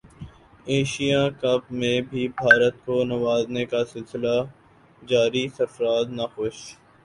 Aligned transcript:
Asia 0.67 1.19
Cup 1.41 1.71
میں 1.73 1.99
بھی 2.09 2.27
بھارت 2.35 2.75
کو 2.85 3.03
نوازنے 3.05 3.65
کا 3.67 3.83
سلسلہ 3.85 4.35
جاری 5.01 5.47
سرفراز 5.57 6.05
ناخوش 6.11 6.57